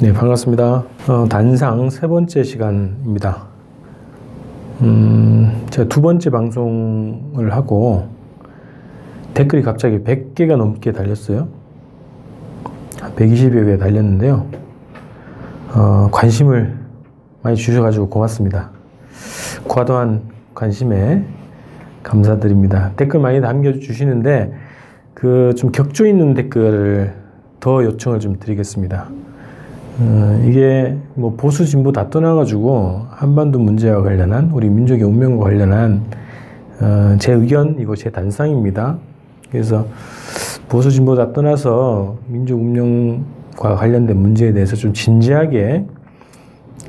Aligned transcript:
네, 0.00 0.12
반갑습니다. 0.12 0.84
어, 1.08 1.26
단상 1.28 1.88
세 1.88 2.06
번째 2.06 2.42
시간입니다. 2.42 3.46
음, 4.82 5.66
제가 5.70 5.88
두 5.88 6.02
번째 6.02 6.28
방송을 6.30 7.52
하고 7.54 8.08
댓글이 9.32 9.62
갑자기 9.62 10.00
100개가 10.00 10.56
넘게 10.56 10.92
달렸어요. 10.92 11.48
120여 13.16 13.64
개 13.66 13.78
달렸는데요. 13.78 14.46
어, 15.74 16.08
관심을 16.12 16.76
많이 17.42 17.56
주셔가지고 17.56 18.08
고맙습니다. 18.10 18.70
과도한 19.66 20.22
관심에 20.54 21.24
감사드립니다. 22.02 22.92
댓글 22.96 23.20
많이 23.20 23.40
남겨주시는데 23.40 24.52
그 25.14 25.54
좀 25.56 25.72
격조 25.72 26.06
있는 26.06 26.34
댓글을 26.34 27.14
더 27.60 27.82
요청을 27.82 28.20
좀 28.20 28.38
드리겠습니다. 28.38 29.08
어, 29.98 30.44
이게 30.46 30.96
뭐 31.14 31.34
보수 31.36 31.64
진보 31.64 31.90
다 31.90 32.10
떠나가지고 32.10 33.06
한반도 33.10 33.58
문제와 33.58 34.02
관련한 34.02 34.50
우리 34.52 34.68
민족의 34.68 35.04
운명과 35.04 35.44
관련한 35.44 36.02
어, 36.80 37.16
제 37.18 37.32
의견이고 37.32 37.96
제 37.96 38.10
단상입니다. 38.10 38.98
그래서 39.50 39.86
보수 40.68 40.90
진보 40.90 41.14
다 41.14 41.32
떠나서 41.32 42.16
민족 42.26 42.60
운명과 42.60 43.76
관련된 43.76 44.18
문제에 44.18 44.52
대해서 44.52 44.76
좀 44.76 44.92
진지하게 44.92 45.86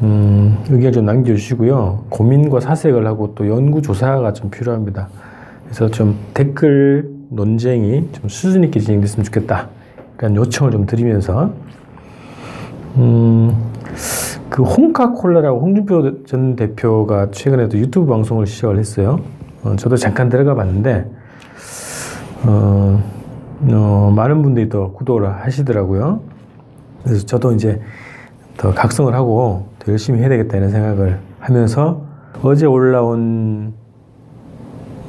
음, 0.04 0.58
의견 0.70 0.92
좀 0.92 1.06
남겨주시고요. 1.06 2.06
고민과 2.10 2.60
사색을 2.60 3.08
하고 3.08 3.34
또 3.36 3.48
연구 3.48 3.82
조사가 3.82 4.34
좀 4.34 4.50
필요합니다. 4.50 5.08
그래서 5.64 5.90
좀 5.90 6.18
댓글 6.34 7.10
논쟁이 7.30 8.10
좀 8.12 8.28
수준 8.28 8.64
있게 8.66 8.80
진행됐으면 8.80 9.24
좋겠다. 9.24 9.70
그런 10.18 10.36
요청을 10.36 10.72
좀 10.72 10.86
드리면서 10.86 11.54
음, 12.98 13.56
그 14.50 14.64
홍카콜라라고 14.64 15.60
홍준표 15.60 16.24
전 16.26 16.56
대표가 16.56 17.30
최근에도 17.31 17.78
유튜브 17.78 18.08
방송을 18.08 18.48
시작을 18.48 18.80
했어요. 18.80 19.20
어, 19.64 19.76
저도 19.76 19.98
잠깐 19.98 20.30
들어가 20.30 20.56
봤는데, 20.56 21.09
어, 22.45 23.03
어, 23.72 24.14
많은 24.16 24.42
분들이 24.42 24.68
또 24.70 24.94
구독을 24.94 25.30
하시더라고요. 25.44 26.22
그래서 27.03 27.25
저도 27.25 27.53
이제 27.53 27.80
더 28.58 28.73
각성을 28.73 29.14
하고 29.14 29.68
더 29.80 29.92
열심히 29.92 30.20
해야 30.20 30.30
되겠다 30.30 30.58
이런 30.58 30.72
생각을 30.72 31.20
하면서 31.40 32.02
어제 32.42 32.66
올라온 32.66 33.73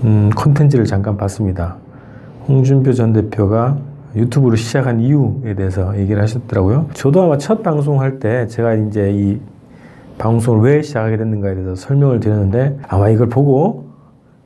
음, 0.04 0.30
콘텐츠를 0.36 0.84
잠깐 0.84 1.16
봤습니다. 1.16 1.76
홍준표 2.46 2.92
전 2.92 3.12
대표가 3.12 3.78
유튜브로 4.14 4.56
시작한 4.56 5.00
이유에 5.00 5.54
대해서 5.54 5.96
얘기를 5.98 6.22
하셨더라고요. 6.22 6.88
저도 6.94 7.22
아마 7.22 7.38
첫 7.38 7.62
방송할 7.62 8.18
때 8.18 8.46
제가 8.46 8.74
이제 8.74 9.10
이 9.12 9.40
방송을 10.18 10.60
왜 10.60 10.82
시작하게 10.82 11.16
됐는가에 11.16 11.54
대해서 11.54 11.74
설명을 11.74 12.20
드렸는데 12.20 12.78
아마 12.88 13.08
이걸 13.10 13.28
보고 13.28 13.88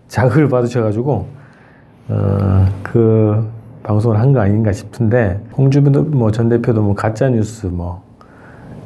자극을 0.09 0.49
받으셔가지고 0.49 1.27
어, 2.09 2.67
그 2.83 3.49
방송을 3.83 4.19
한 4.21 4.33
거 4.33 4.41
아닌가 4.41 4.73
싶은데 4.73 5.41
홍준표 5.57 6.03
뭐전 6.03 6.49
대표도 6.49 6.83
뭐 6.83 6.95
가짜 6.95 7.29
뉴스 7.31 7.67
뭐 7.67 8.03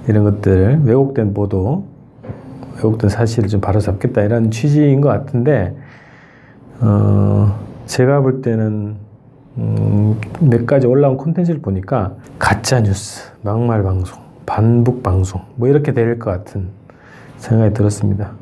이런 0.08 0.24
것들 0.24 0.82
왜곡된 0.84 1.34
보도 1.34 1.84
왜곡된 2.76 3.10
사실을 3.10 3.48
좀 3.48 3.60
바로잡겠다 3.60 4.22
이런 4.22 4.50
취지인 4.50 5.00
것 5.00 5.08
같은데 5.08 5.74
어, 6.80 7.58
제가 7.86 8.20
볼 8.20 8.42
때는 8.42 8.96
음, 9.58 10.20
몇 10.40 10.66
가지 10.66 10.86
올라온 10.86 11.16
콘텐츠를 11.16 11.60
보니까 11.60 12.14
가짜 12.38 12.80
뉴스, 12.82 13.30
막말 13.42 13.82
방송, 13.82 14.20
반북 14.44 15.02
방송 15.02 15.40
뭐 15.56 15.68
이렇게 15.68 15.92
될 15.92 16.18
것 16.18 16.30
같은 16.30 16.68
생각이 17.38 17.74
들었습니다. 17.74 18.32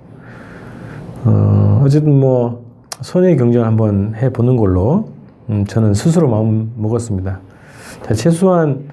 어, 1.24 1.82
어쨌든 1.84 2.18
뭐 2.18 2.64
선의 3.00 3.36
경쟁을 3.36 3.66
한번 3.66 4.14
해보는 4.16 4.56
걸로 4.56 5.08
음, 5.50 5.64
저는 5.66 5.94
스스로 5.94 6.28
마음 6.28 6.72
먹었습니다. 6.76 7.40
자, 8.02 8.14
최소한 8.14 8.84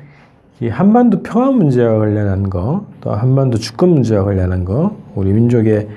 이 0.59 0.68
한반도 0.68 1.24
평화 1.24 1.50
문제와 1.50 1.98
관련한 1.98 2.50
거, 2.50 2.86
또 3.02 3.12
한반도 3.12 3.58
주권 3.58 3.90
문제와 3.90 4.24
관련한 4.24 4.64
거, 4.64 4.96
우리 5.16 5.34
민족의 5.34 5.88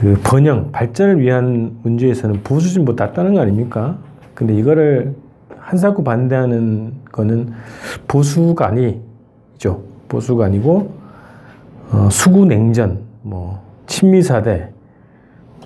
그 0.00 0.20
번영, 0.22 0.72
발전을 0.72 1.20
위한 1.20 1.78
문제에서는 1.82 2.42
보수진보 2.42 2.96
다 2.96 3.12
따는 3.12 3.34
거 3.34 3.40
아닙니까? 3.40 3.96
근데 4.34 4.54
이거를 4.56 5.14
한사코 5.58 6.02
반대하는 6.04 6.92
거는. 7.12 7.52
보수가 10.08 10.44
아니고 10.46 10.92
어, 11.92 12.08
수구 12.10 12.46
냉전, 12.46 13.00
뭐 13.22 13.60
친미사대, 13.86 14.70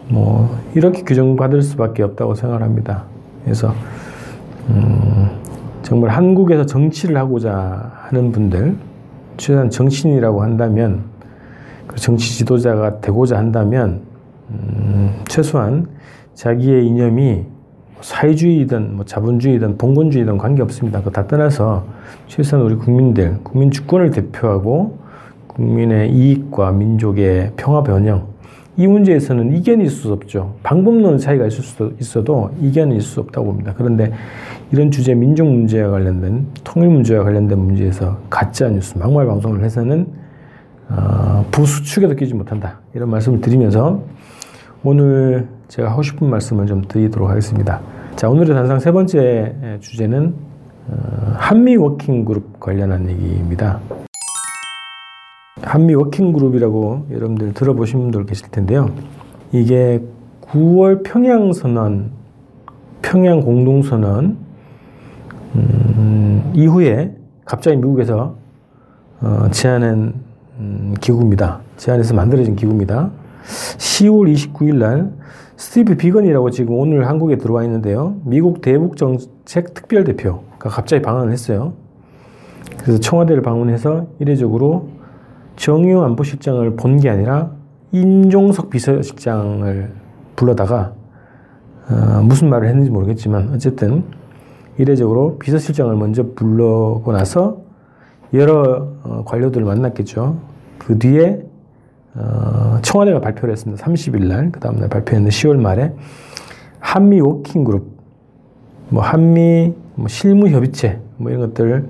뭐 0.09 0.59
이렇게 0.75 1.03
규정받을 1.03 1.63
수밖에 1.63 2.03
없다고 2.03 2.35
생각합니다. 2.35 3.05
그래서 3.45 3.73
음, 4.69 5.31
정말 5.83 6.11
한국에서 6.11 6.67
정치를 6.67 7.17
하고자 7.17 7.93
하는 7.95 8.33
분들, 8.33 8.77
최소한 9.37 9.71
정치인이라고 9.71 10.43
한다면, 10.43 11.05
그 11.87 11.97
정치 11.97 12.37
지도자가 12.37 13.01
되고자 13.01 13.39
한다면, 13.39 14.03
음, 14.51 15.23
최소한 15.29 15.87
자기의 16.35 16.87
이념이 16.87 17.47
사회주의든 18.01 18.97
뭐 18.97 19.05
자본주의든 19.05 19.79
봉건주의든 19.79 20.39
관계없습니다. 20.39 21.01
그거 21.01 21.11
다 21.11 21.27
떠나서 21.27 21.87
최소한 22.29 22.67
우리 22.67 22.75
국민들, 22.77 23.39
국민 23.43 23.71
주권을 23.71 24.11
대표하고 24.11 24.99
국민의 25.47 26.13
이익과 26.13 26.73
민족의 26.73 27.53
평화 27.57 27.83
변형, 27.83 28.27
이 28.79 28.87
문제에서는 28.87 29.57
이견이 29.57 29.85
있을 29.85 29.97
수 29.97 30.13
없죠. 30.13 30.55
방법론 30.63 31.19
차이가 31.19 31.47
있을 31.47 31.65
수도 31.65 31.93
있어도 31.99 32.51
이견은 32.61 32.97
있을 32.97 33.09
수 33.09 33.21
없다고 33.21 33.47
봅니다. 33.47 33.73
그런데 33.77 34.13
이런 34.71 34.91
주제 34.91 35.15
민족 35.15 35.47
문제와 35.47 35.91
관련된 35.91 36.47
통일 36.63 36.91
문제와 36.91 37.25
관련된 37.25 37.59
문제에서 37.59 38.19
가짜 38.29 38.69
뉴스, 38.69 38.99
막말 38.99 39.27
방송을 39.27 39.65
해서는 39.65 40.07
어, 40.91 41.45
보수 41.51 41.83
축에도 41.85 42.15
끼지 42.15 42.35
못한다. 42.35 42.81
이런 42.95 43.09
말씀을 43.11 43.41
드리면서 43.41 44.03
오늘 44.85 45.49
제가 45.69 45.91
하고 45.91 46.03
싶은 46.03 46.31
말씀을 46.31 46.67
좀 46.67 46.83
드리도록 46.87 47.29
하겠습니다. 47.29 47.81
자, 48.15 48.29
오늘의 48.29 48.55
단상 48.55 48.79
세 48.79 48.93
번째 48.93 49.79
주제는 49.81 50.35
어, 50.89 51.33
한미 51.35 51.77
working 51.77 52.25
group 52.25 52.61
관련한 52.61 53.09
얘기입니다. 53.09 53.81
한미 55.63 55.95
working 55.95 56.33
group이라고 56.33 57.07
여러분들 57.11 57.55
들어보신 57.55 57.99
분들 57.99 58.27
계실 58.27 58.49
텐데요. 58.51 58.91
이게 59.51 60.01
9월 60.43 61.03
평양 61.03 61.53
선언, 61.53 62.13
평양 63.03 63.41
공동 63.41 63.83
선언 63.83 64.37
음, 65.57 66.53
이후에 66.55 67.17
갑자기 67.45 67.77
미국에서 67.77 68.37
어, 69.21 69.49
제안한 69.51 70.15
음, 70.59 70.95
기구입니다. 71.01 71.61
제안해서 71.77 72.15
만들어진 72.15 72.55
기구입니다. 72.55 73.11
10월 73.45 74.33
29일 74.33 74.77
날 74.77 75.13
스티브 75.57 75.97
비건이라고 75.97 76.51
지금 76.51 76.75
오늘 76.75 77.09
한국에 77.09 77.37
들어와 77.37 77.65
있는데요. 77.65 78.17
미국 78.25 78.61
대북 78.61 78.97
정책 78.97 79.73
특별 79.75 80.05
대표가 80.05 80.69
갑자기 80.69 81.03
방한을 81.03 81.33
했어요. 81.33 81.73
그래서 82.79 83.01
청와대를 83.01 83.43
방문해서 83.43 84.07
이례적으로 84.19 84.89
정유 85.57 86.03
안보실장을 86.03 86.77
본 86.77 86.99
게 86.99 87.09
아니라 87.09 87.53
임종석 87.93 88.69
비서실장을 88.71 89.91
불러다가 90.35 90.93
어, 91.89 92.21
무슨 92.23 92.51
말을 92.51 92.69
했는지 92.69 92.91
모르겠지만 92.91 93.51
어쨌든 93.55 94.05
이례적으로 94.77 95.39
비서실장을 95.39 95.95
먼저 95.97 96.25
불러고 96.35 97.13
나서 97.13 97.63
여러 98.35 98.89
어, 99.05 99.25
관료들을 99.25 99.65
만났겠죠. 99.65 100.37
그 100.79 100.99
뒤에 100.99 101.43
어, 102.17 102.79
청와대가 102.83 103.21
발표를 103.21 103.53
했습니다. 103.53 103.85
30일 103.85 104.27
날, 104.27 104.51
그 104.51 104.61
다음날 104.61 104.89
발표했는데 104.89 105.35
10월 105.35 105.61
말에 105.61 105.93
한미 106.81 107.21
워킹 107.21 107.65
그룹, 107.65 107.91
뭐 108.89 109.03
한미 109.03 109.75
뭐 109.95 110.09
실무 110.09 110.49
협의체 110.49 111.01
뭐 111.17 111.31
이런 111.31 111.49
것들 111.49 111.89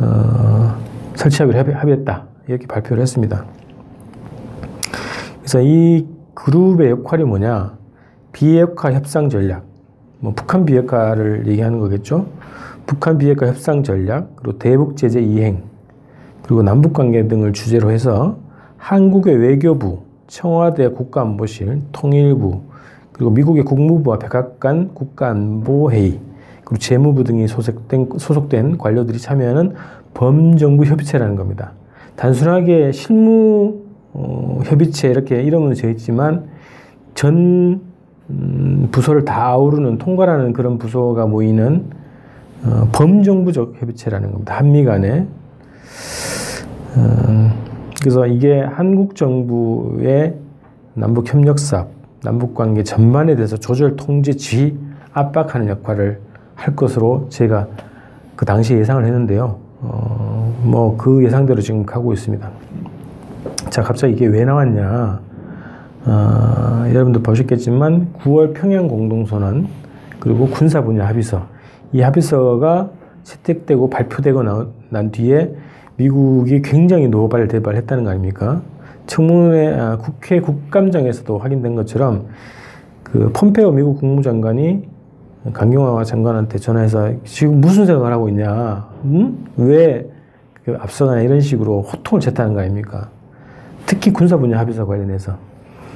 어, 0.00 0.76
설치하기로 1.14 1.74
합의했다. 1.74 2.26
이렇게 2.48 2.66
발표를 2.66 3.02
했습니다. 3.02 3.44
그래서 5.40 5.60
이 5.62 6.06
그룹의 6.34 6.90
역할이 6.90 7.24
뭐냐? 7.24 7.76
비핵화 8.32 8.92
협상 8.92 9.28
전략. 9.28 9.64
뭐 10.20 10.32
북한 10.34 10.64
비핵화를 10.64 11.46
얘기하는 11.48 11.78
거겠죠. 11.78 12.26
북한 12.86 13.18
비핵화 13.18 13.46
협상 13.46 13.82
전략, 13.82 14.36
그리고 14.36 14.58
대북 14.58 14.96
제재 14.96 15.20
이행, 15.20 15.62
그리고 16.42 16.62
남북 16.62 16.92
관계 16.92 17.26
등을 17.28 17.52
주제로 17.52 17.90
해서 17.90 18.38
한국의 18.80 19.36
외교부, 19.36 20.00
청와대 20.26 20.88
국가안보실, 20.88 21.82
통일부, 21.92 22.62
그리고 23.12 23.30
미국의 23.30 23.62
국무부와 23.64 24.18
백악관 24.18 24.94
국가안보회의, 24.94 26.18
그리고 26.64 26.78
재무부 26.78 27.22
등이 27.22 27.46
소속된, 27.46 28.08
소속된 28.16 28.78
관료들이 28.78 29.18
참여하는 29.18 29.74
범정부 30.14 30.86
협의체라는 30.86 31.36
겁니다. 31.36 31.72
단순하게 32.16 32.92
실무 32.92 33.82
어, 34.12 34.60
협의체 34.64 35.08
이렇게 35.08 35.42
이름은 35.42 35.74
되어 35.74 35.90
있지만 35.90 36.46
전 37.14 37.80
음, 38.30 38.88
부서를 38.90 39.24
다 39.24 39.48
아우르는 39.48 39.98
통과라는 39.98 40.52
그런 40.52 40.78
부서가 40.78 41.26
모이는 41.26 41.84
어, 42.64 42.88
범정부적 42.92 43.74
협의체라는 43.78 44.32
겁니다. 44.32 44.56
한미 44.56 44.84
간에. 44.84 45.26
어, 46.96 47.59
그래서 48.00 48.26
이게 48.26 48.60
한국 48.60 49.14
정부의 49.14 50.34
남북 50.94 51.32
협력 51.32 51.58
사업, 51.58 51.90
남북 52.22 52.54
관계 52.54 52.82
전반에 52.82 53.34
대해서 53.36 53.56
조절, 53.56 53.96
통제, 53.96 54.32
지휘, 54.32 54.76
압박하는 55.12 55.68
역할을 55.68 56.20
할 56.54 56.76
것으로 56.76 57.26
제가 57.28 57.68
그 58.36 58.44
당시에 58.46 58.78
예상을 58.78 59.04
했는데요. 59.04 59.58
어, 59.82 60.54
뭐 60.62 60.96
그 60.96 61.24
예상대로 61.24 61.60
지금 61.60 61.84
가고 61.84 62.12
있습니다. 62.12 62.48
자, 63.70 63.82
갑자기 63.82 64.14
이게 64.14 64.26
왜 64.26 64.44
나왔냐? 64.44 65.20
어, 66.06 66.84
여러분도 66.88 67.22
보셨겠지만 67.22 68.14
9월 68.22 68.54
평양 68.54 68.88
공동선언 68.88 69.68
그리고 70.18 70.46
군사 70.48 70.82
분야 70.82 71.06
합의서 71.06 71.46
이 71.92 72.00
합의서가 72.00 72.90
채택되고 73.24 73.90
발표되고 73.90 74.42
나, 74.42 74.66
난 74.88 75.10
뒤에 75.10 75.54
미국이 76.00 76.62
굉장히 76.62 77.08
노발대발했다는 77.08 78.04
거 78.04 78.10
아닙니까? 78.10 78.62
청문회 79.06 79.78
아, 79.78 79.98
국회 79.98 80.40
국감장에서도 80.40 81.36
확인된 81.36 81.74
것처럼 81.74 82.24
그 83.02 83.30
폼페오 83.34 83.72
미국 83.72 83.98
국무장관이 83.98 84.88
강경화 85.52 86.04
장관한테 86.04 86.58
전화해서 86.58 87.12
지금 87.24 87.60
무슨 87.60 87.84
생각을 87.84 88.12
하고 88.12 88.30
있냐? 88.30 88.88
음? 89.04 89.44
왜그 89.58 90.78
앞서거나 90.78 91.20
이런 91.20 91.40
식으로 91.40 91.82
호통을 91.82 92.20
쳤다는 92.20 92.54
거 92.54 92.60
아닙니까? 92.60 93.10
특히 93.84 94.10
군사 94.10 94.38
분야 94.38 94.58
합의서 94.58 94.86
관련해서. 94.86 95.36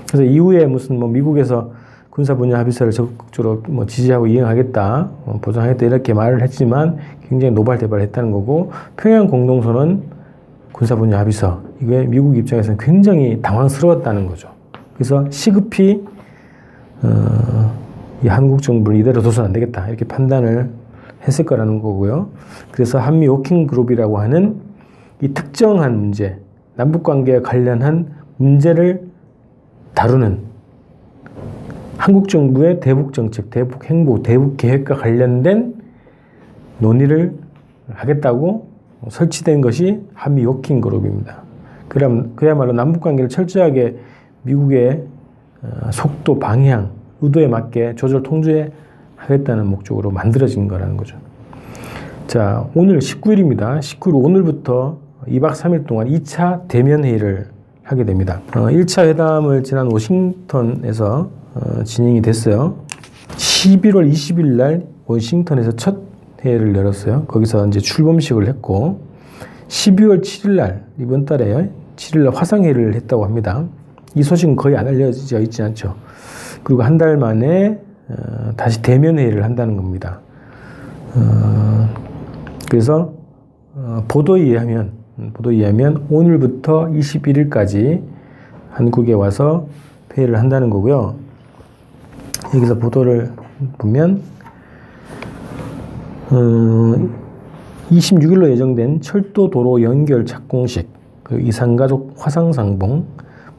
그래서 0.06 0.22
이후에 0.24 0.66
무슨 0.66 0.98
뭐 0.98 1.08
미국에서 1.08 1.72
군사 2.14 2.36
분야 2.36 2.60
합의서를 2.60 2.92
적극적으로 2.92 3.60
뭐 3.66 3.86
지지하고 3.86 4.28
이행하겠다, 4.28 5.10
어, 5.26 5.38
보장하겠다 5.42 5.86
이렇게 5.86 6.14
말을 6.14 6.42
했지만 6.42 6.98
굉장히 7.28 7.52
노발대발했다는 7.54 8.30
거고 8.30 8.70
평양 8.96 9.26
공동선언 9.26 10.04
군사 10.70 10.94
분야 10.94 11.18
합의서 11.18 11.62
이게 11.80 12.04
미국 12.04 12.36
입장에서는 12.36 12.78
굉장히 12.78 13.42
당황스러웠다는 13.42 14.28
거죠. 14.28 14.48
그래서 14.94 15.28
시급히 15.30 16.04
어, 17.02 17.72
이 18.22 18.28
한국 18.28 18.62
정부를 18.62 18.96
이대로 19.00 19.20
둬서는 19.20 19.48
안 19.48 19.52
되겠다 19.52 19.88
이렇게 19.88 20.04
판단을 20.04 20.70
했을 21.26 21.44
거라는 21.44 21.82
거고요. 21.82 22.28
그래서 22.70 23.00
한미 23.00 23.26
워킹 23.26 23.66
그룹이라고 23.66 24.20
하는 24.20 24.60
이 25.20 25.34
특정한 25.34 25.98
문제, 25.98 26.38
남북 26.76 27.02
관계에 27.02 27.40
관련한 27.40 28.06
문제를 28.36 29.02
다루는 29.94 30.53
한국 32.04 32.28
정부의 32.28 32.80
대북 32.80 33.14
정책, 33.14 33.48
대북 33.48 33.88
행보, 33.88 34.22
대북 34.22 34.58
계획과 34.58 34.96
관련된 34.96 35.74
논의를 36.78 37.32
하겠다고 37.88 38.68
설치된 39.08 39.62
것이 39.62 40.02
한미 40.12 40.44
워킹 40.44 40.82
그룹입니다. 40.82 41.38
그럼 41.88 42.32
그야말로 42.36 42.74
남북 42.74 43.00
관계를 43.00 43.30
철저하게 43.30 43.96
미국의 44.42 45.02
어, 45.62 45.90
속도, 45.92 46.38
방향, 46.38 46.90
의도에 47.22 47.46
맞게 47.46 47.94
조절 47.94 48.22
통제하겠다는 48.22 49.66
목적으로 49.66 50.10
만들어진 50.10 50.68
거라는 50.68 50.98
거죠. 50.98 51.16
자, 52.26 52.68
오늘 52.74 52.98
19일입니다. 52.98 53.78
19일 53.78 54.22
오늘부터 54.22 54.98
2박 55.28 55.52
3일 55.52 55.86
동안 55.86 56.08
2차 56.08 56.68
대면 56.68 57.02
회의를 57.02 57.46
하게 57.82 58.04
됩니다. 58.04 58.42
어, 58.54 58.66
1차 58.66 59.06
회담을 59.06 59.62
지난 59.62 59.90
워싱턴에서 59.90 61.43
어, 61.54 61.84
진행이 61.84 62.22
됐어요. 62.22 62.76
11월 63.36 64.10
20일 64.10 64.56
날 64.56 64.86
워싱턴에서 65.06 65.72
첫 65.72 65.98
회의를 66.44 66.74
열었어요. 66.76 67.24
거기서 67.26 67.66
이제 67.68 67.80
출범식을 67.80 68.46
했고 68.48 69.00
12월 69.68 70.20
7일 70.20 70.50
날 70.56 70.84
이번 70.98 71.24
달에 71.24 71.70
7일 71.96 72.24
날 72.24 72.34
화상회의를 72.34 72.94
했다고 72.94 73.24
합니다. 73.24 73.64
이 74.14 74.22
소식은 74.22 74.56
거의 74.56 74.76
안 74.76 74.86
알려져 74.86 75.40
있지 75.40 75.62
않죠. 75.62 75.94
그리고 76.62 76.82
한 76.82 76.98
달 76.98 77.16
만에 77.16 77.78
어, 78.08 78.52
다시 78.56 78.82
대면 78.82 79.18
회의를 79.18 79.44
한다는 79.44 79.76
겁니다. 79.76 80.20
어, 81.14 81.88
그래서 82.70 83.14
어, 83.74 84.04
보도에 84.08 84.42
의하면 84.42 84.92
음, 85.18 85.30
보도에 85.32 85.56
의하면 85.56 86.04
오늘부터 86.10 86.86
21일까지 86.88 88.02
한국에 88.70 89.12
와서 89.12 89.68
회의를 90.16 90.38
한다는 90.38 90.68
거고요. 90.70 91.16
여기서 92.52 92.78
보도를 92.78 93.30
보면 93.78 94.22
어, 96.30 97.08
26일로 97.90 98.50
예정된 98.50 99.00
철도 99.00 99.50
도로 99.50 99.82
연결 99.82 100.26
착공식, 100.26 100.88
그 101.22 101.40
이산가족 101.40 102.14
화상상봉, 102.16 103.06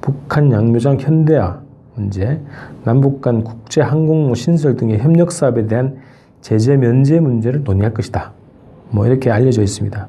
북한 0.01 0.51
양묘장 0.51 0.97
현대화 0.99 1.61
문제, 1.95 2.41
남북 2.83 3.21
간 3.21 3.43
국제 3.43 3.81
항공모 3.81 4.35
신설 4.35 4.75
등의 4.75 4.99
협력 4.99 5.31
사업에 5.31 5.67
대한 5.67 5.97
제재 6.41 6.75
면제 6.75 7.19
문제를 7.19 7.63
논의할 7.63 7.93
것이다. 7.93 8.33
뭐 8.89 9.07
이렇게 9.07 9.31
알려져 9.31 9.61
있습니다. 9.61 10.07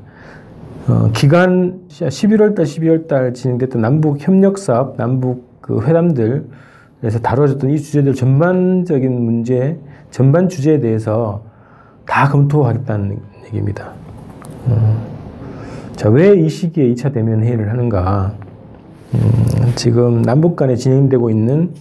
어, 0.89 1.11
기간 1.13 1.81
11월달, 1.89 2.63
12월달 2.63 3.35
진행됐던 3.35 3.81
남북 3.81 4.19
협력 4.21 4.59
사업, 4.59 4.97
남북 4.97 5.45
그 5.61 5.83
회담들 5.83 6.47
에서 7.05 7.19
다뤄졌던 7.19 7.71
이 7.71 7.79
주제들 7.79 8.15
전반적인 8.15 9.25
문제, 9.25 9.79
전반 10.11 10.49
주제에 10.49 10.81
대해서 10.81 11.43
다 12.07 12.29
검토하겠다는 12.29 13.19
얘기입니다. 13.47 13.93
음, 14.69 14.97
자, 15.95 16.09
왜 16.09 16.35
이 16.35 16.49
시기에 16.49 16.93
2차 16.95 17.13
대면 17.13 17.43
회의를 17.43 17.71
하는가? 17.71 18.33
음, 19.15 19.73
지금 19.75 20.23
남북 20.23 20.57
간에 20.57 20.75
진행되고 20.77 21.31
있는 21.31 21.75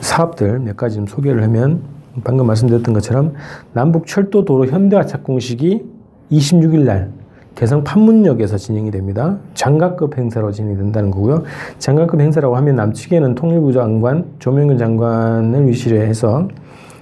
사업들 0.00 0.60
몇 0.60 0.76
가지 0.76 0.96
좀 0.96 1.06
소개를 1.06 1.42
하면 1.44 1.82
방금 2.22 2.46
말씀드렸던 2.46 2.94
것처럼 2.94 3.34
남북 3.72 4.06
철도 4.06 4.44
도로 4.44 4.66
현대화 4.66 5.04
착공식이 5.04 5.82
26일 6.30 6.84
날 6.84 7.10
개성 7.54 7.84
판문역에서 7.84 8.56
진행이 8.56 8.90
됩니다. 8.90 9.38
장갑급 9.54 10.18
행사로 10.18 10.50
진행이 10.50 10.76
된다는 10.76 11.10
거고요. 11.10 11.44
장갑급 11.78 12.20
행사라고 12.20 12.56
하면 12.56 12.76
남측에는 12.76 13.34
통일부 13.34 13.72
장관, 13.72 14.24
조명근 14.38 14.78
장관을 14.78 15.68
위시를 15.68 16.06
해서 16.06 16.48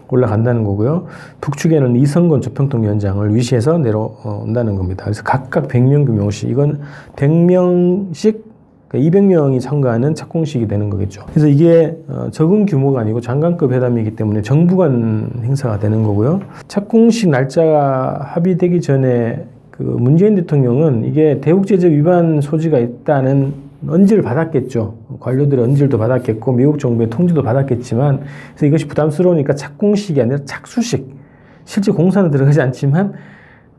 올라간다는 0.08 0.62
거고요. 0.64 1.06
북측에는 1.40 1.96
이성건 1.96 2.42
조평통위원장을 2.42 3.34
위시해서 3.34 3.78
내려온다는 3.78 4.76
겁니다. 4.76 5.04
그래서 5.04 5.22
각각 5.22 5.68
100명 5.68 6.04
규모씩 6.04 6.50
이건 6.50 6.80
100명씩 7.16 8.52
200명이 8.92 9.28
그러니까 9.28 9.60
참가하는 9.60 10.14
착공식이 10.14 10.68
되는 10.68 10.90
거겠죠. 10.90 11.24
그래서 11.30 11.48
이게 11.48 11.96
어, 12.08 12.28
적은 12.30 12.66
규모가 12.66 13.00
아니고 13.00 13.22
장관급 13.22 13.72
회담이기 13.72 14.16
때문에 14.16 14.42
정부 14.42 14.76
간 14.76 15.30
행사가 15.42 15.78
되는 15.78 16.02
거고요. 16.02 16.40
착공식 16.68 17.30
날짜가 17.30 18.20
합의되기 18.32 18.82
전에 18.82 19.46
그 19.82 19.88
문재인 19.98 20.36
대통령은 20.36 21.04
이게 21.04 21.40
대북제재 21.40 21.90
위반 21.90 22.40
소지가 22.40 22.78
있다는 22.78 23.52
언지를 23.88 24.22
받았겠죠. 24.22 24.94
관료들의 25.18 25.64
언지도 25.64 25.98
받았겠고 25.98 26.52
미국 26.52 26.78
정부의 26.78 27.10
통지도 27.10 27.42
받았겠지만 27.42 28.20
그래서 28.50 28.66
이것이 28.66 28.86
부담스러우니까 28.86 29.54
착공식이 29.54 30.20
아니라 30.22 30.38
착수식. 30.44 31.16
실제 31.64 31.90
공사는 31.90 32.30
들어가지 32.30 32.60
않지만 32.60 33.14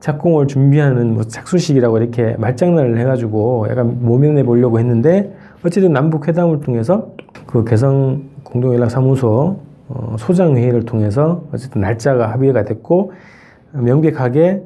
작공을 0.01 0.47
준비하는 0.47 1.13
뭐 1.13 1.23
착수식이라고 1.23 1.97
이렇게 1.97 2.35
말장난을 2.37 2.99
해가지고 2.99 3.67
약간 3.69 3.99
모면해 4.01 4.43
보려고 4.43 4.79
했는데 4.79 5.33
어쨌든 5.65 5.93
남북 5.93 6.27
회담을 6.27 6.59
통해서 6.59 7.13
그 7.47 7.63
개성 7.63 8.23
공동연락사무소 8.43 9.59
어, 9.87 10.15
소장 10.19 10.57
회의를 10.57 10.83
통해서 10.83 11.45
어쨌든 11.53 11.81
날짜가 11.81 12.31
합의가 12.31 12.65
됐고 12.65 13.13
명백하게 13.71 14.63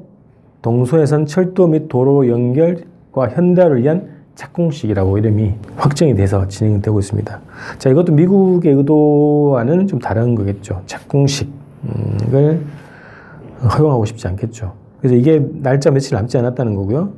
동서해선 0.61 1.25
철도 1.25 1.67
및 1.67 1.87
도로 1.87 2.27
연결과 2.27 3.29
현대화를 3.29 3.81
위한 3.81 4.17
착공식이라고 4.35 5.17
이름이 5.17 5.55
확정이 5.75 6.13
돼서 6.15 6.47
진행되고 6.47 6.99
있습니다. 6.99 7.39
자, 7.79 7.89
이것도 7.89 8.13
미국의 8.13 8.73
의도와는 8.73 9.87
좀 9.87 9.99
다른 9.99 10.35
거겠죠. 10.35 10.83
착공식을 10.85 11.49
허용하고 13.73 14.05
싶지 14.05 14.27
않겠죠. 14.27 14.73
그래서 14.99 15.15
이게 15.15 15.43
날짜 15.53 15.89
며칠 15.89 16.15
남지 16.15 16.37
않았다는 16.37 16.75
거고요. 16.75 17.13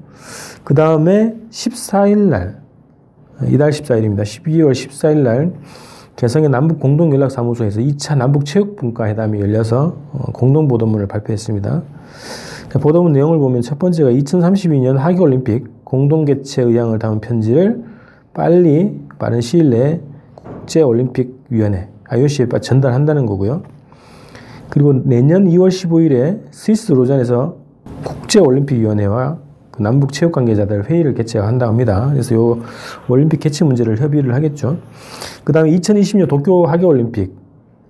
그 0.63 0.73
다음에 0.73 1.35
14일 1.49 2.17
날, 2.29 2.59
이달 3.47 3.71
14일입니다. 3.71 4.21
12월 4.21 4.71
14일 4.71 5.17
날 5.17 5.53
개성의 6.15 6.49
남북 6.49 6.79
공동연락사무소에서 6.79 7.79
2차 7.79 8.17
남북 8.17 8.45
체육분과 8.45 9.05
회담이 9.07 9.39
열려서 9.39 9.95
어, 10.11 10.31
공동보도문을 10.33 11.07
발표했습니다. 11.07 11.81
보도문 12.77 13.13
내용을 13.13 13.39
보면 13.39 13.61
첫 13.61 13.79
번째가 13.79 14.11
2032년 14.11 14.97
하계올림픽 14.97 15.85
공동개최 15.85 16.61
의향을 16.61 16.99
담은 16.99 17.19
편지를 17.19 17.83
빨리 18.33 18.99
빠른 19.17 19.41
시일 19.41 19.71
내에 19.71 20.01
국제올림픽위원회 20.35 21.89
IOC에 22.09 22.47
전달한다는 22.61 23.25
거고요. 23.25 23.63
그리고 24.69 24.93
내년 24.93 25.45
2월 25.45 25.69
15일에 25.69 26.41
스위스 26.51 26.91
로잔에서 26.91 27.57
국제올림픽위원회와 28.03 29.37
그 29.71 29.81
남북 29.81 30.13
체육 30.13 30.31
관계자들 30.31 30.89
회의를 30.89 31.15
개최한다 31.15 31.67
합니다. 31.67 32.09
그래서 32.11 32.35
요 32.35 32.59
올림픽 33.07 33.39
개최 33.39 33.65
문제를 33.65 33.99
협의를 33.99 34.35
하겠죠. 34.35 34.77
그 35.43 35.53
다음에 35.53 35.71
2020년 35.71 36.27
도쿄 36.27 36.65
하계올림픽 36.65 37.33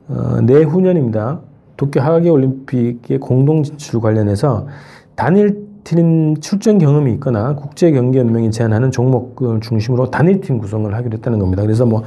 어, 0.08 0.42
내후년입니다. 0.42 1.42
도쿄 1.80 2.02
하계 2.02 2.30
올림픽의 2.30 3.20
공동 3.20 3.64
진출 3.64 4.02
관련해서 4.02 4.68
단일 5.16 5.66
팀 5.86 6.36
출전 6.42 6.78
경험이 6.78 7.14
있거나 7.14 7.56
국제 7.56 7.90
경기 7.92 8.18
연맹이 8.18 8.52
제안하는 8.52 8.92
종목을 8.92 9.62
중심으로 9.62 10.12
단일 10.12 10.42
팀 10.42 10.58
구성을 10.58 10.94
하기로 10.94 11.18
했다는 11.18 11.40
겁니다. 11.40 11.64
그래서 11.64 11.86
뭐 11.86 12.04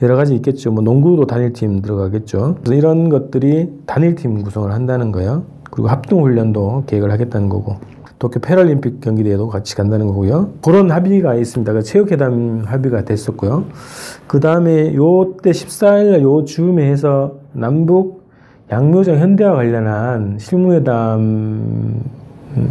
여러 0.00 0.16
가지 0.16 0.34
있겠죠. 0.36 0.72
뭐 0.72 0.82
농구도 0.82 1.26
단일 1.26 1.52
팀 1.52 1.82
들어가겠죠. 1.82 2.56
그래서 2.60 2.74
이런 2.74 3.10
것들이 3.10 3.70
단일 3.84 4.14
팀 4.14 4.42
구성을 4.42 4.72
한다는 4.72 5.12
거예요. 5.12 5.44
그리고 5.70 5.88
합동 5.88 6.22
훈련도 6.22 6.84
계획을 6.86 7.10
하겠다는 7.12 7.50
거고. 7.50 7.76
도쿄 8.18 8.40
패럴림픽 8.40 9.02
경기대회도 9.02 9.48
같이 9.48 9.76
간다는 9.76 10.06
거고요. 10.06 10.52
그런 10.62 10.90
합의가 10.90 11.34
있습니다. 11.34 11.70
그 11.70 11.82
체육회담 11.82 12.62
합의가 12.64 13.04
됐었고요. 13.04 13.64
그 14.26 14.40
다음에 14.40 14.94
요때 14.94 15.50
14일 15.50 16.22
요 16.22 16.46
즈음에 16.46 16.90
해서 16.90 17.40
남북 17.52 18.15
양묘장 18.70 19.18
현대화 19.18 19.54
관련한 19.54 20.38
실무회담 20.38 22.00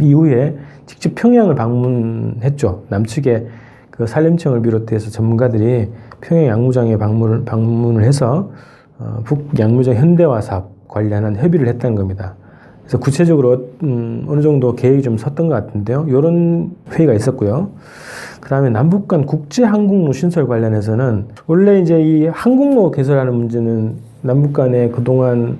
이후에 0.00 0.56
직접 0.84 1.14
평양을 1.14 1.54
방문했죠. 1.54 2.84
남측의 2.88 3.46
그 3.90 4.06
산림청을 4.06 4.60
비롯해서 4.60 5.10
전문가들이 5.10 5.88
평양 6.20 6.46
양무장에 6.46 6.98
방문을, 6.98 7.44
방문을 7.44 8.04
해서 8.04 8.50
어, 8.98 9.20
북 9.24 9.58
양무장 9.58 9.94
현대화 9.94 10.40
사업 10.40 10.86
관련한 10.88 11.36
협의를 11.36 11.66
했다는 11.68 11.96
겁니다. 11.96 12.34
그래서 12.82 12.98
구체적으로 12.98 13.70
음, 13.82 14.26
어느 14.28 14.42
정도 14.42 14.74
계획이 14.74 15.02
좀 15.02 15.16
섰던 15.16 15.48
것 15.48 15.54
같은데요. 15.54 16.06
이런 16.08 16.72
회의가 16.92 17.14
있었고요. 17.14 17.70
그 18.40 18.48
다음에 18.50 18.70
남북 18.70 19.08
간 19.08 19.24
국제 19.24 19.64
항공로 19.64 20.12
신설 20.12 20.46
관련해서는 20.46 21.26
원래 21.46 21.80
이제 21.80 22.00
이 22.00 22.26
항공로 22.26 22.90
개설하는 22.90 23.34
문제는 23.34 23.96
남북 24.22 24.52
간에 24.52 24.90
그동안 24.90 25.58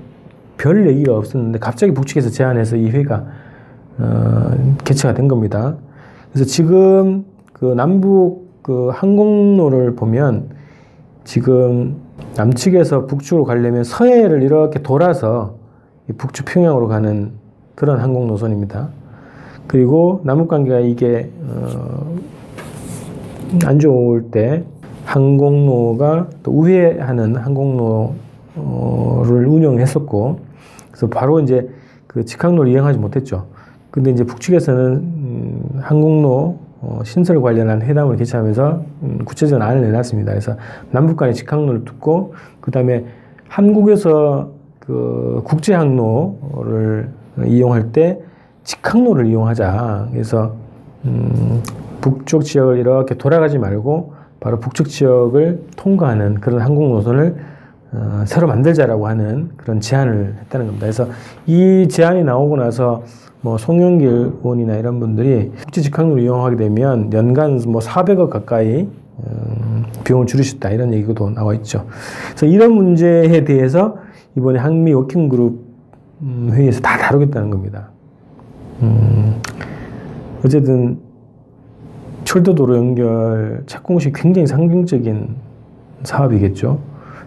별 0.57 0.89
얘기가 0.89 1.17
없었는데 1.17 1.59
갑자기 1.59 1.93
북측에서 1.93 2.31
제안해서 2.31 2.77
이 2.77 2.89
회의가 2.91 3.25
어, 3.99 4.75
개최가 4.85 5.15
된 5.15 5.29
겁니다. 5.29 5.77
그래서 6.33 6.49
지금 6.49 7.25
그 7.53 7.67
남북 7.67 8.47
그 8.63 8.91
항공로를 8.93 9.95
보면 9.95 10.49
지금 11.25 11.97
남측에서 12.37 13.07
북측으로 13.07 13.45
가려면 13.45 13.85
서해를 13.85 14.43
이렇게 14.43 14.83
돌아서 14.83 15.57
북측 16.19 16.47
평양으로 16.47 16.89
가는 16.89 17.33
그런 17.75 18.01
항공 18.01 18.27
노선입니다. 18.27 18.89
그리고 19.67 20.21
남북 20.25 20.49
관계가 20.49 20.81
이게 20.81 21.31
어, 21.49 22.17
안 23.65 23.79
좋을 23.79 24.31
때 24.31 24.65
항공로가 25.05 26.29
또 26.43 26.53
우회하는 26.53 27.37
항공로 27.37 28.15
를 28.57 29.47
운영했었고 29.47 30.41
그래서 30.91 31.07
바로 31.09 31.41
이제 31.41 31.69
그 32.07 32.25
직항로를 32.25 32.73
이용하지 32.73 32.99
못했죠. 32.99 33.47
근데 33.91 34.11
이제 34.11 34.25
북측에서는 34.25 34.93
음, 34.95 35.81
항공로 35.81 36.59
어, 36.81 37.01
신설 37.05 37.41
관련한 37.41 37.83
회담을 37.83 38.17
개최하면서 38.17 38.83
음, 39.03 39.19
구체적인 39.25 39.63
안을 39.63 39.83
내놨습니다. 39.83 40.33
그래서 40.33 40.57
남북 40.91 41.17
간의 41.17 41.35
직항로를 41.35 41.85
듣고 41.85 42.35
그 42.61 42.71
다음에 42.71 43.05
한국에서 43.49 44.51
그 44.81 45.43
국제 45.45 45.75
항로를 45.75 47.11
이용할 47.47 47.93
때 47.93 48.21
직항로를 48.65 49.27
이용하자. 49.27 50.09
그래서 50.13 50.55
음, 51.05 51.63
북쪽 52.01 52.45
지역을 52.45 52.79
이렇게 52.79 53.17
돌아가지 53.17 53.59
말고 53.59 54.15
바로 54.41 54.61
북쪽 54.61 54.89
지역을 54.89 55.65
통과하는 55.77 56.37
그런 56.41 56.61
항공 56.61 56.91
노선을 56.93 57.37
어, 57.93 58.25
새로 58.27 58.47
만들자라고 58.47 59.07
하는 59.07 59.51
그런 59.57 59.81
제안을 59.81 60.37
했다는 60.43 60.67
겁니다. 60.67 60.87
그래서 60.87 61.09
이 61.47 61.87
제안이 61.89 62.25
나오고 62.25 62.57
나서 62.57 63.05
뭐 63.41 63.59
송영길 63.59 64.09
의원이나 64.43 64.77
이런 64.77 64.99
분들이 64.99 65.53
국제 65.63 65.81
직항로를 65.81 66.23
이용하게 66.23 66.57
되면 66.57 67.13
연간 67.13 67.61
뭐 67.67 67.81
400억 67.81 68.29
가까이 68.29 68.89
음, 69.25 69.85
비용을 70.05 70.27
줄이셨다 70.27 70.71
이런 70.71 70.93
얘기도 70.93 71.31
나와 71.31 71.55
있죠. 71.55 71.87
그래서 72.31 72.47
이런 72.47 72.73
문제에 72.73 73.45
대해서 73.45 73.99
이번에 74.37 74.59
한미 74.59 74.93
워킹 74.93 75.29
그룹 75.29 75.61
음, 76.23 76.51
회의에서 76.53 76.81
다 76.81 76.99
다루겠다는 76.99 77.51
겁니다. 77.51 77.91
음, 78.83 79.41
어쨌든 80.45 80.99
철도도로 82.25 82.77
연결 82.77 83.63
착공식 83.67 84.13
굉장히 84.17 84.47
상징적인 84.47 85.37
사업이겠죠. 86.03 86.79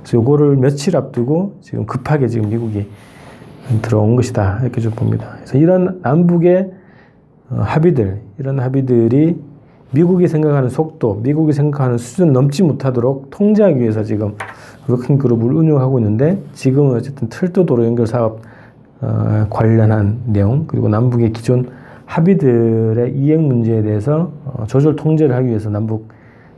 그래서 0.10 0.18
요거를 0.18 0.56
며칠 0.56 0.98
앞두고 0.98 1.58
지금 1.62 1.86
급하게 1.86 2.28
지금 2.28 2.50
미국이 2.50 2.88
들어온 3.84 4.16
것이다 4.16 4.60
이렇게 4.64 4.82
좀 4.82 4.92
봅니다. 4.94 5.34
그래서 5.36 5.60
이런 5.60 6.00
남북의 6.02 6.72
어, 7.52 7.56
합의들 7.62 8.20
이런 8.40 8.60
합의들이 8.60 9.38
미국이 9.92 10.28
생각하는 10.28 10.70
속도, 10.70 11.16
미국이 11.16 11.54
생각하는 11.54 11.98
수준 11.98 12.32
넘지 12.34 12.64
못하도록 12.64 13.30
통제하기 13.30 13.80
위해서 13.80 14.04
지금 14.04 14.36
워킹그룹을 14.88 15.52
운영하고 15.52 16.00
있는데 16.00 16.42
지금은 16.54 16.96
어쨌든 16.96 17.30
철도도로 17.30 17.86
연결 17.86 18.08
사업 18.08 18.42
어, 19.02 19.46
관련한 19.52 20.22
내용 20.26 20.66
그리고 20.66 20.90
남북의 20.90 21.34
기존 21.34 21.70
합의들의 22.06 23.16
이행 23.16 23.48
문제에 23.48 23.84
대해서 23.84 24.32
어, 24.46 24.64
조절 24.68 24.96
통제를 24.96 25.36
하기 25.36 25.50
위해서 25.50 25.70
남북 25.70 26.08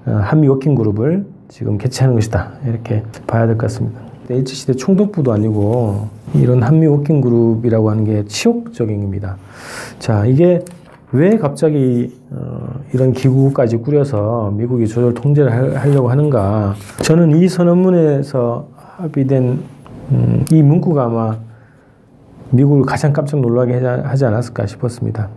어, 0.05 0.11
한미 0.11 0.47
워킹그룹을 0.47 1.25
지금 1.51 1.77
개최하는 1.77 2.15
것이다 2.15 2.53
이렇게 2.65 3.03
봐야 3.27 3.45
될 3.45 3.57
것 3.57 3.67
같습니다. 3.67 3.99
H시대 4.29 4.73
총독부도 4.73 5.33
아니고 5.33 6.07
이런 6.33 6.63
한미 6.63 6.87
워킹 6.87 7.19
그룹이라고 7.19 7.89
하는 7.89 8.05
게 8.05 8.23
치욕적인 8.25 9.01
겁니다. 9.01 9.35
자 9.99 10.25
이게 10.25 10.63
왜 11.11 11.37
갑자기 11.37 12.17
어, 12.31 12.79
이런 12.93 13.11
기구까지 13.11 13.77
꾸려서 13.77 14.53
미국이 14.55 14.87
조절 14.87 15.13
통제를 15.13 15.77
하 15.77 15.85
려고 15.87 16.09
하는가? 16.09 16.75
저는 17.03 17.35
이 17.35 17.49
선언문에서 17.49 18.69
합의된 18.97 19.59
음, 20.11 20.45
이 20.51 20.63
문구가 20.63 21.03
아마 21.03 21.37
미국을 22.51 22.83
가장 22.85 23.11
깜짝 23.11 23.41
놀라게 23.41 23.79
하지 23.79 24.23
않았을까 24.23 24.67
싶었습니다. 24.67 25.27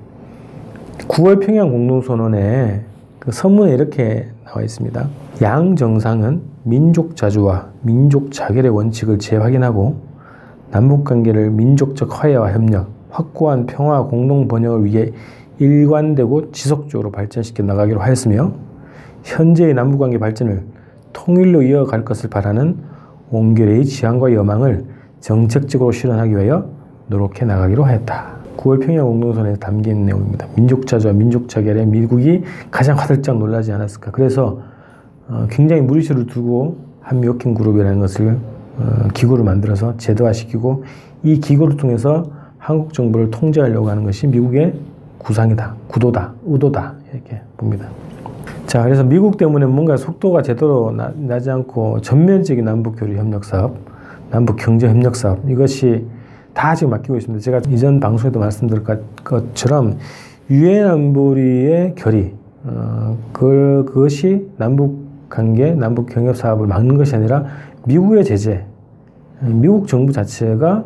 9월 1.09 1.45
평양 1.45 1.71
공동선언에 1.73 2.83
그 3.19 3.33
선문에 3.33 3.73
이렇게 3.73 4.29
나와 4.45 4.63
있습니다. 4.63 5.24
양 5.43 5.75
정상은 5.75 6.43
민족 6.63 7.17
자주와 7.17 7.71
민족 7.83 8.31
자결의 8.31 8.71
원칙을 8.71 9.19
재확인하고 9.19 9.97
남북 10.71 11.05
관계를 11.05 11.51
민족적 11.51 12.23
화해와 12.23 12.53
협력, 12.53 12.89
확고한 13.11 13.67
평화 13.67 14.03
공동 14.03 14.47
번영을 14.47 14.85
위해 14.85 15.11
일관되고 15.59 16.53
지속적으로 16.53 17.11
발전시켜 17.11 17.65
나가기로 17.65 18.01
하였으며 18.01 18.53
현재의 19.25 19.75
남북 19.75 19.99
관계 19.99 20.19
발전을 20.19 20.65
통일로 21.13 21.63
이어갈 21.63 22.05
것을 22.05 22.31
바라는 22.31 22.79
온결의 23.31 23.85
지향과 23.87 24.35
여망을 24.35 24.85
정책적으로 25.21 25.91
실현하기 25.91 26.31
위하여 26.33 26.69
노력해 27.09 27.45
나가기로 27.45 27.83
하였다. 27.83 28.35
9월 28.57 28.85
평양 28.87 29.07
공동선에서 29.07 29.59
담긴 29.59 30.07
내용입니다. 30.07 30.47
민족 30.57 30.87
자주와 30.87 31.13
민족 31.13 31.49
자결에 31.49 31.87
미국이 31.87 32.43
가장 32.71 32.97
화들짝 32.97 33.39
놀라지 33.39 33.73
않았을까. 33.73 34.13
그래서 34.13 34.59
어, 34.59 34.74
굉장히 35.51 35.83
무리수를 35.83 36.27
두고 36.27 36.77
한미워킹 37.01 37.55
그룹이라는 37.55 37.99
것을 38.01 38.39
어, 38.79 39.09
기구를 39.15 39.45
만들어서 39.45 39.97
제도화시키고 39.97 40.85
이 41.23 41.39
기구를 41.41 41.77
통해서 41.77 42.25
한국 42.59 42.93
정부를 42.93 43.31
통제하려고 43.31 43.89
하는 43.89 44.05
것이 44.05 44.27
미국의 44.27 44.75
구상이다, 45.19 45.75
구도다, 45.89 46.33
의도다 46.47 46.95
이렇게 47.13 47.41
봅니다. 47.57 47.87
자, 48.67 48.83
그래서 48.83 49.05
미국 49.05 49.37
때문에 49.37 49.67
뭔가 49.67 49.97
속도가 49.97 50.43
제대로 50.43 50.91
나, 50.91 51.13
나지 51.17 51.51
않고 51.51 52.01
전면적인 52.01 52.65
남북 52.65 52.97
교류 52.99 53.17
협력 53.17 53.45
사업, 53.45 53.77
남북 54.31 54.57
경제 54.57 54.89
협력 54.89 55.15
사업 55.15 55.39
이것이 55.49 56.07
다 56.53 56.75
지금 56.75 56.91
맡기고 56.91 57.17
있습니다. 57.17 57.43
제가 57.43 57.61
이전 57.69 58.01
방송에도 58.01 58.41
말씀드린 58.41 58.83
것처럼 59.23 59.99
유엔 60.51 60.87
안보리의 60.87 61.95
결의, 61.97 62.33
어, 62.65 63.17
그, 63.33 63.85
그것이 63.89 64.49
남북 64.57 65.04
관계, 65.29 65.73
남북 65.73 66.07
경협 66.07 66.37
사업을 66.37 66.67
막는 66.67 66.97
것이 66.97 67.15
아니라 67.17 67.45
미국의 67.87 68.25
제재, 68.25 68.65
미국 69.41 69.89
정부 69.89 70.13
자체가 70.13 70.85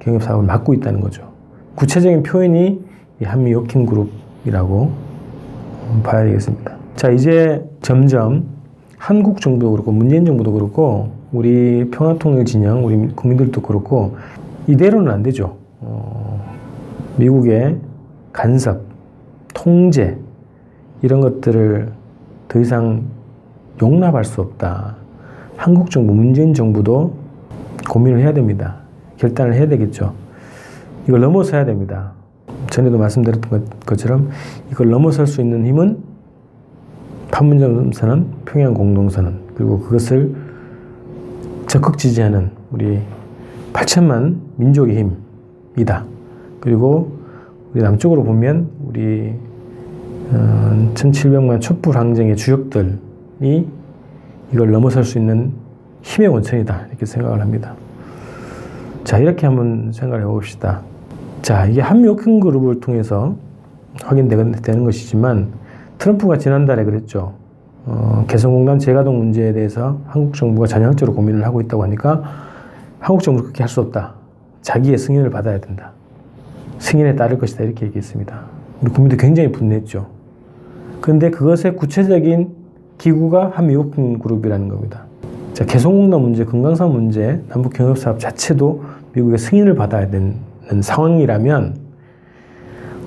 경협 0.00 0.22
사업을 0.22 0.44
막고 0.44 0.74
있다는 0.74 1.00
거죠. 1.00 1.28
구체적인 1.76 2.22
표현이 2.22 2.84
이 3.20 3.24
한미 3.24 3.54
워킹 3.54 3.86
그룹이라고 3.86 4.90
봐야 6.02 6.24
되겠습니다. 6.24 6.76
자, 6.96 7.10
이제 7.10 7.64
점점 7.82 8.44
한국 8.98 9.40
정부도 9.40 9.72
그렇고 9.72 9.92
문재인 9.92 10.24
정부도 10.24 10.52
그렇고 10.52 11.10
우리 11.32 11.90
평화통일 11.90 12.44
진영, 12.44 12.84
우리 12.84 13.08
국민들도 13.14 13.60
그렇고 13.62 14.16
이대로는 14.66 15.12
안 15.12 15.22
되죠. 15.22 15.56
어, 15.80 16.42
미국의 17.16 17.78
간섭, 18.32 18.80
통제 19.54 20.16
이런 21.02 21.20
것들을 21.20 21.92
더 22.48 22.60
이상 22.60 23.04
용납할 23.80 24.24
수 24.24 24.40
없다. 24.40 24.96
한국 25.56 25.90
정부, 25.90 26.14
문재인 26.14 26.54
정부도 26.54 27.14
고민을 27.88 28.20
해야 28.20 28.32
됩니다. 28.32 28.76
결단을 29.16 29.54
해야 29.54 29.68
되겠죠. 29.68 30.14
이걸 31.08 31.20
넘어서야 31.20 31.64
됩니다. 31.64 32.12
전에도 32.70 32.98
말씀드렸던 32.98 33.66
것처럼 33.86 34.30
이걸 34.70 34.90
넘어설 34.90 35.26
수 35.26 35.40
있는 35.40 35.64
힘은 35.66 35.98
판문점 37.30 37.92
선언, 37.92 38.32
평양 38.44 38.74
공동선언, 38.74 39.40
그리고 39.54 39.80
그것을 39.80 40.34
적극 41.66 41.98
지지하는 41.98 42.50
우리 42.70 43.00
8천만 43.72 44.36
민족의 44.56 45.10
힘이다. 45.74 46.04
그리고 46.60 47.12
우리 47.72 47.82
남쪽으로 47.82 48.24
보면 48.24 48.70
우리 48.86 49.34
1700만 50.32 51.56
어, 51.56 51.58
촛불 51.58 51.96
항쟁의 51.96 52.36
주역들 52.36 52.98
이 53.40 53.64
이걸 54.52 54.70
넘어설 54.70 55.04
수 55.04 55.18
있는 55.18 55.52
힘의 56.02 56.28
원천이다. 56.28 56.86
이렇게 56.88 57.04
생각을 57.06 57.40
합니다. 57.40 57.74
자, 59.04 59.18
이렇게 59.18 59.46
한번 59.46 59.92
생각을 59.92 60.22
해봅시다. 60.22 60.82
자, 61.42 61.66
이게 61.66 61.80
한미호 61.80 62.16
큰 62.16 62.40
그룹을 62.40 62.80
통해서 62.80 63.36
확인되는 64.02 64.84
것이지만 64.84 65.48
트럼프가 65.98 66.38
지난달에 66.38 66.84
그랬죠. 66.84 67.34
어, 67.86 68.24
개성공단 68.28 68.78
재가동 68.78 69.16
문제에 69.18 69.52
대해서 69.52 70.00
한국 70.06 70.34
정부가 70.34 70.66
전향적으로 70.66 71.14
고민을 71.14 71.44
하고 71.44 71.60
있다고 71.60 71.82
하니까 71.84 72.22
한국 72.98 73.22
정부는 73.22 73.44
그렇게 73.44 73.62
할 73.62 73.68
수 73.68 73.80
없다. 73.80 74.14
자기의 74.62 74.98
승인을 74.98 75.30
받아야 75.30 75.60
된다. 75.60 75.92
승인에 76.78 77.14
따를 77.14 77.38
것이다. 77.38 77.62
이렇게 77.62 77.86
얘기했습니다. 77.86 78.40
우리 78.82 78.90
국민들 78.90 79.16
굉장히 79.18 79.52
분노했죠. 79.52 80.06
그런데 81.00 81.30
그것의 81.30 81.76
구체적인 81.76 82.55
기구가 82.98 83.52
한미국 83.54 84.20
그룹이라는 84.20 84.68
겁니다. 84.68 85.04
자, 85.52 85.64
개성공단 85.64 86.20
문제, 86.20 86.44
금강산 86.44 86.90
문제, 86.90 87.40
남북 87.48 87.72
경협 87.72 87.98
사업 87.98 88.18
자체도 88.18 88.84
미국의 89.14 89.38
승인을 89.38 89.74
받아야 89.74 90.10
되는 90.10 90.36
상황이라면 90.80 91.76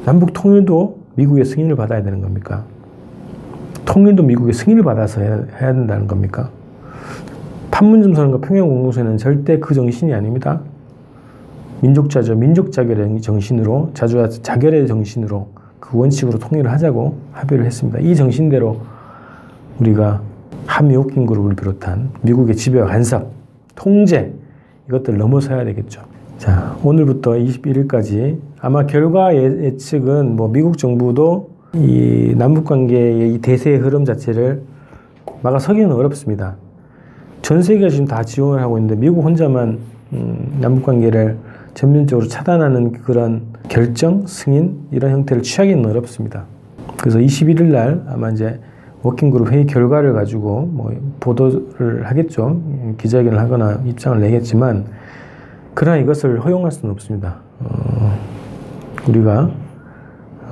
남북 0.05 0.33
통일도 0.33 0.97
미국의 1.15 1.45
승인을 1.45 1.75
받아야 1.75 2.01
되는 2.01 2.21
겁니까? 2.21 2.63
통일도 3.85 4.23
미국의 4.23 4.53
승인을 4.53 4.83
받아서 4.83 5.21
해야, 5.21 5.45
해야 5.59 5.73
된다는 5.73 6.07
겁니까? 6.07 6.49
판문점 7.71 8.15
선언과 8.15 8.39
평양 8.39 8.67
공동선언은 8.67 9.17
절대 9.17 9.59
그 9.59 9.73
정신이 9.73 10.13
아닙니다. 10.13 10.61
민족자죠. 11.81 12.35
민족자결의 12.35 13.21
정신으로 13.21 13.91
자주와 13.93 14.29
자결의 14.29 14.87
정신으로 14.87 15.47
그 15.79 15.97
원칙으로 15.97 16.39
통일을 16.39 16.71
하자고 16.71 17.17
합의를 17.31 17.65
했습니다. 17.65 17.99
이 17.99 18.15
정신대로 18.15 18.81
우리가 19.79 20.21
한미호킹 20.67 21.25
그룹을 21.25 21.55
비롯한 21.55 22.11
미국의 22.21 22.55
지배와 22.55 22.87
간섭, 22.87 23.31
통제 23.75 24.33
이것들 24.87 25.17
넘어서야 25.17 25.63
되겠죠. 25.65 26.01
자, 26.37 26.77
오늘부터 26.83 27.31
21일까지 27.31 28.37
아마 28.59 28.85
결과 28.85 29.35
예, 29.35 29.41
예측은 29.41 30.35
뭐 30.35 30.47
미국 30.47 30.77
정부도 30.77 31.49
이 31.73 32.33
남북 32.37 32.65
관계의 32.65 33.33
이 33.33 33.39
대세의 33.39 33.77
흐름 33.79 34.05
자체를 34.05 34.61
막아서기는 35.41 35.91
어렵습니다. 35.91 36.55
전 37.41 37.61
세계가 37.61 37.89
지금 37.89 38.05
다 38.05 38.23
지원을 38.23 38.61
하고 38.61 38.77
있는데 38.77 38.99
미국 38.99 39.23
혼자만 39.23 39.79
음, 40.13 40.57
남북 40.59 40.85
관계를 40.85 41.37
전면적으로 41.73 42.27
차단하는 42.27 42.93
그런 42.93 43.43
결정, 43.69 44.25
승인 44.25 44.79
이런 44.91 45.11
형태를 45.11 45.43
취하기는 45.43 45.85
어렵습니다. 45.85 46.45
그래서 46.97 47.19
21일 47.19 47.63
날 47.65 48.03
아마 48.07 48.29
이제 48.31 48.59
워킹그룹 49.01 49.51
회의 49.51 49.65
결과를 49.65 50.13
가지고 50.13 50.61
뭐 50.71 50.93
보도를 51.19 52.07
하겠죠. 52.07 52.61
기자회견을 52.97 53.39
하거나 53.39 53.81
입장을 53.85 54.19
내겠지만 54.19 54.85
그러나 55.73 55.97
이것을 55.97 56.43
허용할 56.43 56.71
수는 56.71 56.91
없습니다. 56.93 57.37
어, 57.59 58.17
우리가 59.07 59.49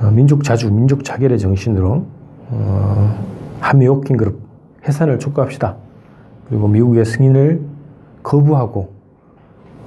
어, 0.00 0.10
민족 0.12 0.44
자주, 0.44 0.72
민족 0.72 1.04
자결의 1.04 1.38
정신으로 1.38 2.06
어, 2.50 3.24
한미 3.60 3.86
워킹그룹 3.88 4.40
해산을 4.86 5.18
촉구합시다. 5.18 5.76
그리고 6.48 6.68
미국의 6.68 7.04
승인을 7.04 7.60
거부하고 8.22 8.92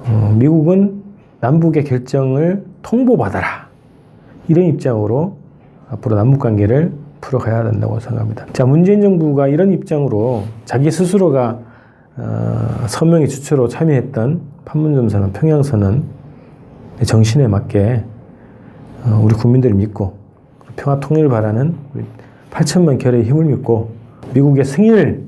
어, 0.06 0.34
미국은 0.38 1.02
남북의 1.40 1.84
결정을 1.84 2.64
통보받아라. 2.82 3.68
이런 4.46 4.66
입장으로 4.66 5.38
앞으로 5.88 6.14
남북 6.16 6.40
관계를 6.40 6.92
풀어가야 7.32 7.64
된다고 7.64 7.98
생각합니다. 7.98 8.46
자, 8.52 8.64
문재인 8.66 9.00
정부가 9.00 9.48
이런 9.48 9.72
입장으로 9.72 10.44
자기 10.66 10.90
스스로가 10.90 11.58
어, 12.16 12.84
서명의 12.86 13.28
주체로 13.28 13.68
참여했던 13.68 14.40
판문점 14.66 15.08
선언, 15.08 15.32
평양 15.32 15.62
선언 15.62 16.04
정신에 17.02 17.48
맞게 17.48 18.04
어, 19.06 19.20
우리 19.24 19.34
국민들을 19.34 19.74
믿고 19.74 20.14
평화 20.76 21.00
통일을 21.00 21.30
바라는 21.30 21.74
8천만 22.50 22.98
결의 22.98 23.24
힘을 23.24 23.46
믿고 23.46 23.92
미국의 24.34 24.64
승인을 24.64 25.22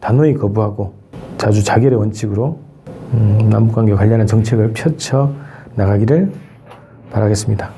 단호히 0.00 0.34
거부하고 0.34 0.92
자주 1.38 1.64
자결의 1.64 1.98
원칙으로 1.98 2.58
음, 3.14 3.48
남북관계 3.50 3.94
관련한 3.94 4.26
정책을 4.26 4.72
펼쳐 4.72 5.32
나가기를 5.76 6.30
바라겠습니다. 7.10 7.70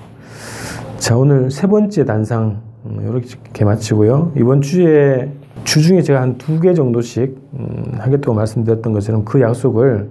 자 0.98 1.16
오늘 1.16 1.50
세 1.50 1.66
번째 1.66 2.04
단상 2.04 2.63
이렇게 2.84 3.64
음, 3.64 3.66
마치고요. 3.66 4.32
이번 4.36 4.60
주에 4.62 5.32
주중에 5.64 6.02
제가 6.02 6.20
한 6.20 6.36
두 6.38 6.60
개 6.60 6.74
정도씩 6.74 7.36
음, 7.54 7.92
하겠다고 7.98 8.34
말씀드렸던 8.34 8.92
것처럼 8.92 9.24
그 9.24 9.40
약속을 9.40 10.08